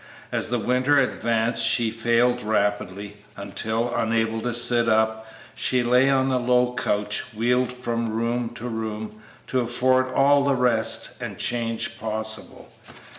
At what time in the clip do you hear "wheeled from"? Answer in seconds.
7.35-8.09